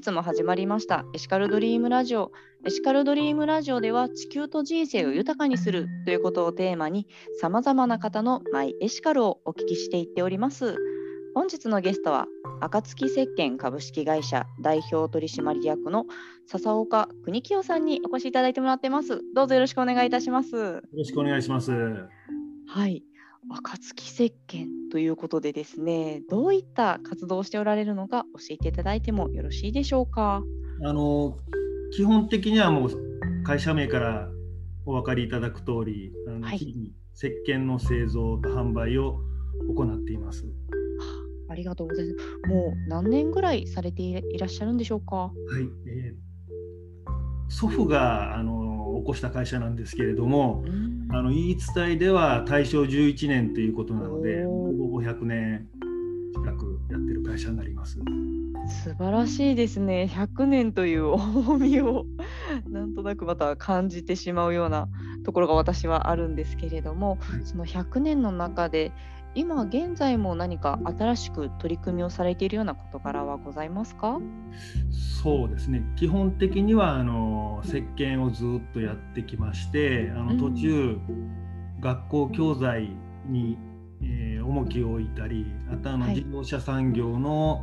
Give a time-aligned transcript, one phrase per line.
[0.00, 2.32] 日も始まりましたエシカルドリームラジオ。
[2.64, 7.06] エシカルドリームラジオでは地球と人生を豊かにするということをテーマに
[7.40, 10.76] 様々な方のマイエシカルをお聞きしていっております。
[11.34, 12.26] 本日のゲストは
[12.60, 16.06] 暁石鹸株式会社代表取締役の
[16.46, 19.20] 笹岡邦清さんにお越しいただいてもらってます。
[19.34, 20.56] どうぞよろしくお願いいたします。
[20.56, 21.72] よろしくお願いします。
[21.72, 23.04] はい。
[23.48, 30.42] 暁石鹸ということでですね、どういった活動をしておられるのか教えていただいてもよろしいでしょうか？
[30.84, 31.38] あの
[31.92, 32.90] 基本的にはもう
[33.44, 34.28] 会社名から
[34.84, 39.20] お分かりいただく通り、あの、はい、日々石鹸の製造と販売を
[39.74, 40.44] 行っています。
[41.48, 42.48] ありがとうございます。
[42.48, 45.16] もう何年ぐらいされていらっしゃるんでしょうか？
[45.16, 45.32] はい、
[45.88, 50.62] えー、祖父があの起こした会社なんですけれども、
[51.12, 55.66] あの言い伝えでは大正11年ということなのでほぼほぼ100年
[56.34, 57.98] 近くやってる会社になります。
[58.68, 60.08] 素晴らしいですね。
[60.12, 62.06] 100年という重みを
[62.70, 64.88] なんとなくまた感じてしまうような
[65.24, 68.92] ところが私はあるんですけれども、はい、その100年の中で
[69.34, 74.20] 今現在も何か新しく取り組みをされているような事柄はございますか？
[75.22, 75.82] そうですね。
[75.96, 82.90] 基本的にはあの石鹸をずっとやってきましてあの途中、うん、学校教材
[83.28, 83.56] に、
[84.02, 87.60] えー、重きを置いたりあとあの自動車産業の、はい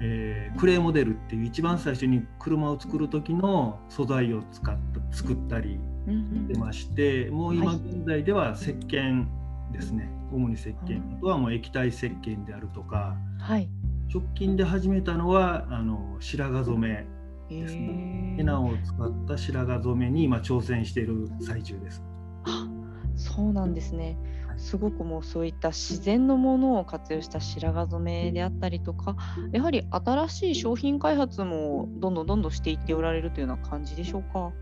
[0.00, 4.76] えー、クレーモデルっていう一番最初に車を作る時の素材を使っ
[5.10, 9.26] た作ったりしてまして、うん、もう今現在では石鹸
[9.72, 13.68] ですね、主に石鹸、あとはもう液体石鹸であるとか、はい、
[14.12, 17.06] 直近で始めたのはあの白髪染
[17.50, 18.34] めですね。
[18.36, 22.02] ヘナを使った白髪染めに今挑戦している最中です。
[22.44, 22.68] あ
[23.16, 24.16] そうなんですね。
[24.56, 29.16] すごくもうそういった自然のものを活用した白髪染めであったりとか
[29.50, 34.52] やはり新しい商品開発もどんどんどんどんしていっておられるというような感じでしょうか？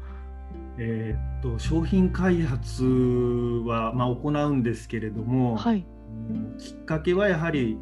[0.79, 5.85] えー、っと商品開発は、まあ、行うんですけれども、はい、
[6.59, 7.79] きっかけはやはり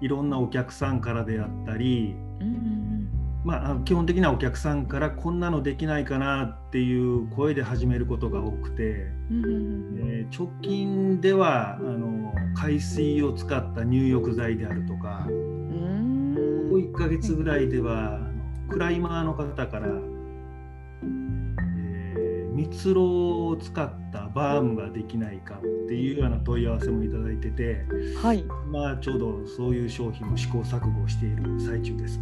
[0.00, 3.08] いろんなお客さんからであったり、うん
[3.44, 16.34] まあ、基本的なお客さんからこんなのできないかなっていう声で始めることが多くて、うんえー、直近ではあの海水を使った入浴剤であるとか、うん、
[16.68, 18.18] ここ1ヶ月ぐらいでは、
[18.68, 19.86] クライマーの方から
[22.56, 27.84] 蜜蝋を使ったバームができないかっていうような問い合わせもいただいてて、
[28.22, 32.18] はい、まあちょうどそういう商品を試行錯誤している最中です。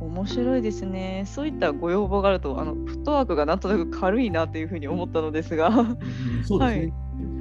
[0.00, 1.24] 面白いですね。
[1.26, 5.68] そういったご要望があると、あのフットワークがなんとなく軽いなというふうに思ったのですが。
[5.68, 5.98] うん、
[6.44, 6.80] そうですね。
[6.80, 6.92] はい、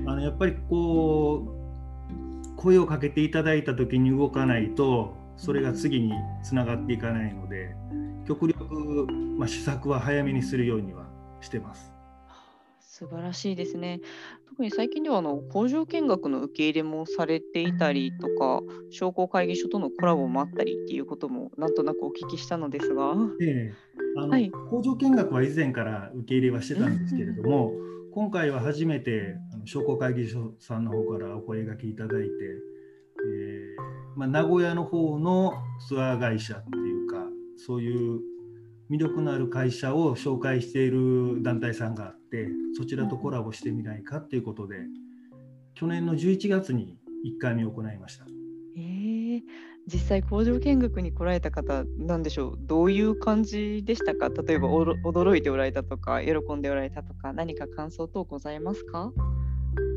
[0.08, 6.14] あのやっぱりこう声をかけていただいた時に動かないと、それが次に
[6.44, 7.76] つながっていかないので、
[8.28, 8.64] 極力
[9.38, 11.09] まあ施策は早めにするようには
[11.42, 11.94] してます。
[12.80, 14.02] 素晴らしいですね。
[14.50, 23.14] 特に最近ではあの工場見学の受け入れもされていたりとか、商工会議所とのコラボもあったりっていうこともなんとなくお聞きしたのですが。
[23.42, 27.74] ええあの、はい、工場見学は以前から受け入れはしてたんですけれども、
[28.12, 29.36] 今回は初めて
[29.66, 32.30] 商工会議所さんの方からお声がけいただいて、
[33.24, 35.54] えーまあ、名古屋の方の
[35.88, 37.24] ツアー会社っていうか、
[37.56, 38.20] そういう
[38.90, 44.78] 魅力のある会社を紹介している団体さんがあってそちらとコラボしてみないかっていうことで
[45.76, 48.26] 去年の11月に1回目行いました。
[48.76, 49.42] えー、
[49.88, 52.58] 実際工場見学に来られた方なんでしょう？
[52.60, 54.30] どういう感じでしたか？
[54.30, 59.12] 例えば驚いておられたとか喜んでおられたとか何か感想等ございますか？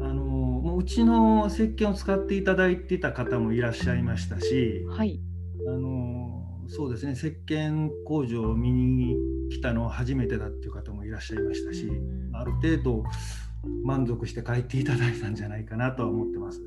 [0.02, 5.20] あのもううちの石鹸を使っていただいてた方もいらっしゃいましたし、はい、
[5.66, 6.21] あの
[6.68, 7.12] そうですね。
[7.12, 9.16] 石鹸工場を見に
[9.50, 11.90] 来たのは初めてだっていう方もいらっしゃいましたし、
[12.32, 13.04] ある程度
[13.84, 16.62] 満足して帰っていただいたんじゃないかなとは思ってます。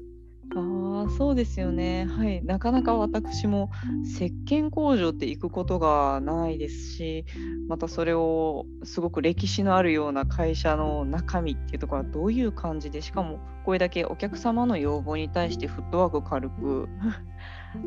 [0.54, 3.72] あそうですよね、はい、なかなか私も
[4.04, 7.26] 石鹸工場って行くことがないですし
[7.68, 16.88] またそれをすごく歴史のあるような会社の中身っていうところはどういう感じでしかもこれだけお客様の要望に対してフットワーク軽く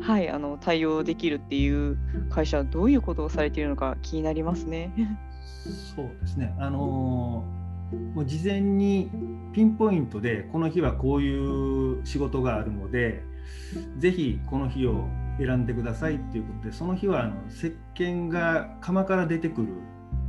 [0.01, 1.97] はい、あの対応できるっていう
[2.29, 4.91] 会社はどういうことをされているのか気になりますね。
[5.95, 6.55] そうですね。
[6.59, 7.45] あの
[8.13, 9.09] もう事前に
[9.53, 13.23] ピンポイントでこの日はこういう仕事があるので、
[13.97, 15.07] ぜひこの日を
[15.39, 19.67] 選んでくださいっていうことで、その日はあの石鹸が窯から出てくる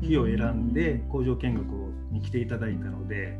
[0.00, 1.66] 日を選んで工場見学
[2.12, 3.38] に来ていただいたので、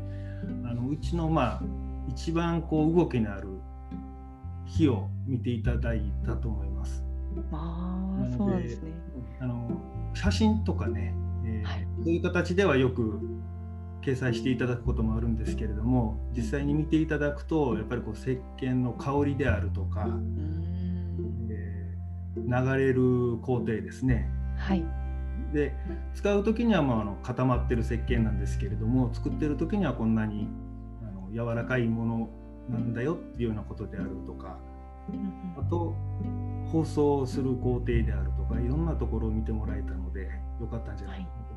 [0.65, 1.61] あのうちのまあ
[2.09, 3.47] 一番こう動きのある
[4.71, 7.03] 日を見ていただいたと思います。
[7.51, 8.91] ああ、そうなんですね。
[9.39, 9.69] あの
[10.13, 11.13] 写真とかね、
[11.45, 13.19] えーはい、そういう形ではよく
[14.01, 20.07] 掲載していただくこともあるんですけれども実際に見ていただくとやっぱりこう石鹸の香りであるとか、
[21.49, 24.29] えー、流れる工程ですね。
[24.57, 24.83] はい、
[25.53, 25.73] で
[26.13, 30.47] 使う時にはまああの固まってる石鹸なんですけれども作ってる時にはこんなに
[31.01, 32.29] あの柔らかいもの
[32.69, 34.57] なんだよっていうようなことであるとか
[35.57, 35.93] あと
[36.71, 40.29] 放送する工程であるとかいろんなところを見てもらえたので
[40.59, 41.25] よかったんじゃない？
[41.25, 41.50] かな。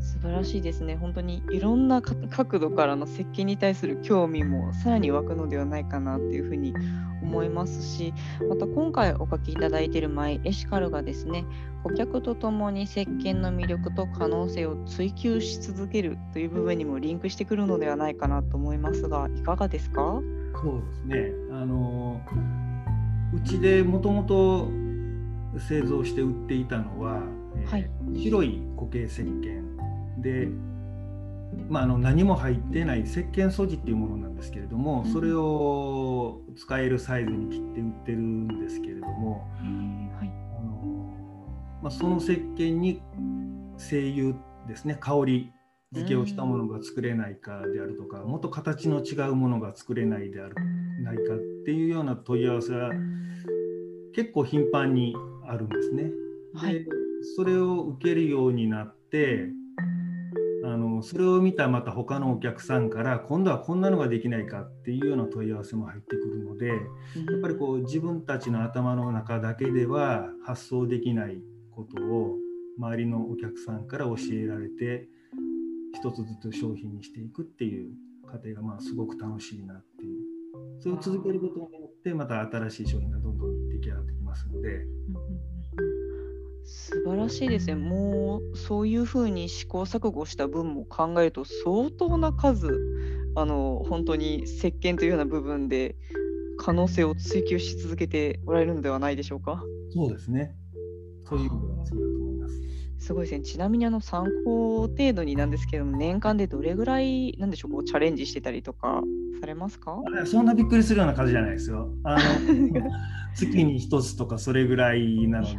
[0.00, 0.96] 素晴らしいですね。
[0.96, 6.74] 本当にいろんな角度からの接近に対する興味もさらに湧くのではないかなっていうふうに
[7.22, 8.14] 思いますし、
[8.48, 11.44] また今回お書きいただいているマイエシカルがですね、
[11.82, 20.20] 顧客とともに石鹸の魅力と可能性を追求し続けるという部分にもリンクしてくるのではないかなと思いますが、いかがですか？
[20.62, 21.32] そうですね。
[21.52, 22.20] あの
[23.34, 24.70] うちでもともと
[25.58, 27.22] 製造して売っていたのは、
[27.66, 29.65] はい、白い固形石鹸
[30.18, 30.48] で、
[31.68, 39.48] まあ、あの何も入ってない石鹸素地っていうものなんですけれども、それを使えるサイズに切って売ってるんですけれども、
[40.18, 40.28] はい。
[40.58, 41.14] あの
[41.82, 43.02] まあ、その石鹸に
[43.76, 44.34] 精油
[44.66, 45.52] ですね香り
[45.92, 50.54] 付けをしたものが作れないかであるとか、もっと形の違うものが作れないである
[51.02, 52.90] ないかっていうような問い合わせは
[54.14, 55.14] 結構頻繁に
[55.46, 56.10] あるんですね。
[56.54, 56.86] はい、で
[57.36, 59.48] それを受けるようになって
[60.66, 66.78] あのそれを見たまた他のお客さんから今度はこんなのができないかっていうような問い合わせも入ってくるのでやっ
[67.40, 71.40] ぱりこう自分たちの頭の中だけでは発想できない
[71.70, 72.34] ことを
[72.78, 75.08] 周りのお客さんから教えられて
[75.94, 77.92] 一つずつ商品にしていくっていう
[78.26, 80.20] 過程がまあすごく楽しいなっていう
[80.80, 84.84] それを続けることによってまた新しい商品がどんどん出来上がってきますので。
[86.66, 87.76] 素晴らしいですね。
[87.76, 92.68] もうそういうふうに試行錯誤した分も考えると相当な数
[93.36, 95.96] あの本当に石鹸というような部分で
[96.58, 99.62] 可能性を追求し続けておられるのではないでしょうか。
[99.90, 100.54] そうですね。
[101.24, 102.60] そういうことだと思います。
[102.98, 103.40] すごいですね。
[103.42, 109.02] ちなみにあの参考程度になんですけども、年間でどれぐらいなんでしょうこうチャレンジしてたりとか
[109.40, 110.02] されますか？
[110.24, 111.90] そんなびっくりするような数じゃないですよ。
[112.04, 112.18] あの
[113.36, 115.52] 月に1つとかそれぐらいなので、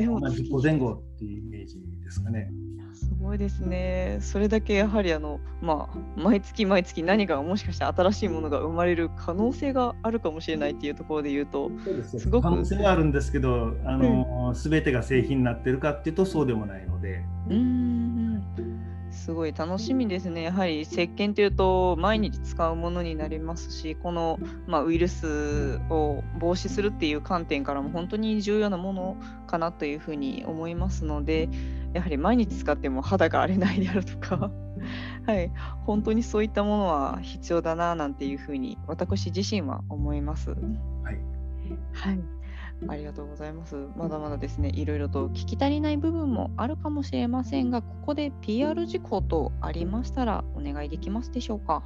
[0.00, 2.50] でも、まあ、10個前後っていうイメージですかね。
[2.94, 4.18] すごいですね。
[4.20, 11.70] それだけやはりあの、まあ、毎月毎月何かもしかして新しいものが生まれる可能性があるかもしれないっていうところで言うと、
[12.18, 17.24] すごく可能性はあるんですけど、あの、うん、全てが製品になってるかっていうとそうでもないので。
[17.48, 17.99] うん
[19.20, 20.42] すごい楽しみですね。
[20.42, 31.50] やはり石鹸というと毎日使うものになりますし、この、まあ、ウイルスを防止するっていう観点からも本当に重要なものかなというふうに思いますので、
[31.92, 34.50] やはり毎日使っても肌が荒れないであるとか
[35.26, 35.52] はい、
[35.84, 40.50] 本当にそういったものは必要だななんていうふうに私自身は思います。
[40.50, 41.20] はい、
[41.92, 42.39] はい
[42.88, 43.76] ありがとうございます。
[43.96, 51.82] まだまだですね、いろいろと聞き足りない部分もあるかもしれませんが、ここで PR 事項とありましたらお願いできますでしょうか？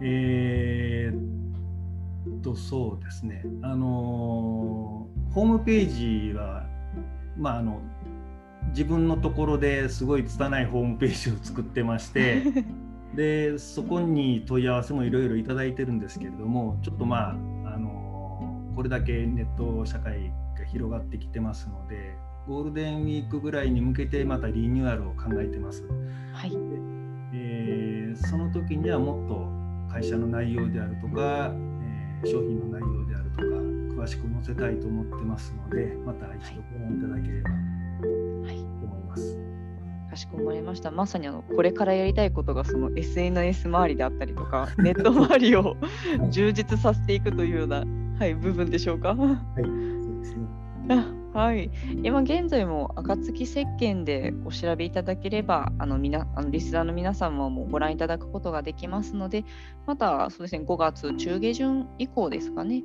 [0.00, 3.44] えー、っと、そうですね。
[3.62, 6.66] あのホームページは、
[7.36, 7.80] まあ、あの
[8.70, 12.42] 自分のところですごい拙いホームページを作ってまして
[13.14, 17.36] でそこに問い合わせもいろいろいただいてるんですけれどもちょっとまあ
[18.74, 22.16] これだけネット社会が広がってきてますので
[22.46, 25.82] ゴールデンウィークぐらいに向けてまたリニューアルを考えてます。
[26.32, 26.56] はいで
[27.36, 33.44] えー、その時にはもっと会社の内容であるとか、えー、商品の内容であるとか
[34.02, 37.50] 詳しく載せたいと思ってますのでまた一度ご覧いただければ
[39.14, 39.38] ます。
[40.10, 40.90] かしこまりました。
[40.90, 45.76] まさにあのこれからやりたいことがその SNS 周りであったりとか、ネット周りを
[46.30, 47.84] 充実させていくというような、
[48.18, 49.14] はい、部分でしょうか？
[49.14, 51.04] はい、そうですね。
[51.32, 51.68] はい、
[52.04, 59.44] 今現在も暁石鹸でお調べいただければあのみなあのリスナーの皆様もご覧いただくことができますので
[59.84, 62.84] またそうですね5月中下旬以降ですかね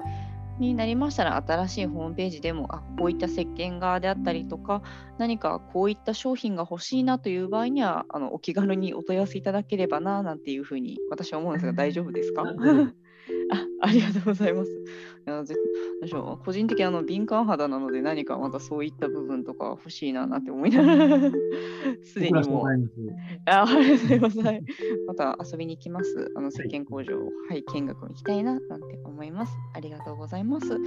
[0.58, 4.82] になりましたら新しいホームページでもあこういった石鹸画であったりとか
[5.20, 12.42] 何かこういった商品が欲しいなという場合にはあのお気軽にお問い合わせいただければななんていうふうに私は思うんですが大丈夫ですか？
[12.50, 12.56] あ
[13.82, 14.72] ありがとうございます。
[14.72, 15.56] いやぜ
[16.02, 21.32] 何でしょう個人的にあの敏感肌なので何かまたそういった部分とか欲しいななって思いながら
[22.04, 22.66] すでにもう
[23.46, 24.40] あありがとうございます。
[24.40, 24.64] はい
[25.08, 26.32] また遊びに行きます。
[26.36, 29.54] あの石鹸工場を、はい、見学に行きたいななんて思います。
[29.74, 30.78] ありがとうございます。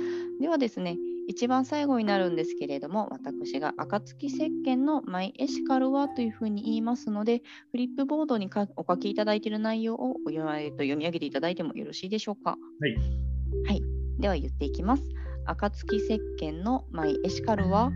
[0.40, 0.96] ではですね、
[1.28, 10.44] 一番最後になるんですけれども、私が暁石鹸のマイエシカルはというふうに言いますので、フリップボードにかお書きいただいている内容をお読
[10.96, 12.58] み上げていただいてもよろしいでしょうか？
[12.82, 12.96] はい。
[13.68, 13.82] はい。
[14.18, 15.04] では言っていきます。
[15.46, 17.92] 暁石鹸のマイエシカルは？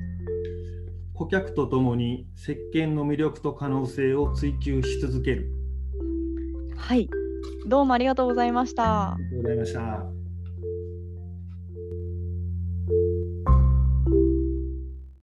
[1.13, 5.51] 顧客とともに石鹸の魅力と可能性を追求し続ける。
[6.77, 7.11] はい。
[7.67, 9.17] どうもありがとうございましたあ。
[9.19, 10.26] りがとうございました。